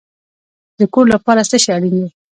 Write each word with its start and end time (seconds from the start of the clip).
د 0.79 0.81
کور 0.93 1.05
لپاره 1.13 1.41
څه 1.49 1.57
شی 1.63 1.69
اړین 1.75 1.95
دی؟ 2.01 2.07